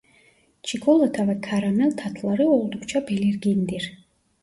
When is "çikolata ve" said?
0.63-1.41